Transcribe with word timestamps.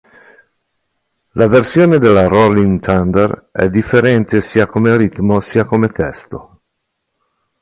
La 1.33 1.45
versione 1.47 1.99
della 1.99 2.25
Rolling 2.25 2.79
Thunder 2.79 3.49
è 3.51 3.69
differente 3.69 4.41
sia 4.41 4.65
come 4.65 4.97
ritmo 4.97 5.39
sia 5.41 5.63
come 5.63 5.89
testo. 5.89 6.61